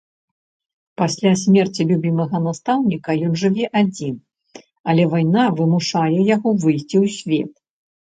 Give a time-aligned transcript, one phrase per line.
[0.99, 4.15] Пасля смерці любімага настаўніка ён жыве адзін,
[4.95, 7.51] але вайна вымушае яго выйсці ў свет.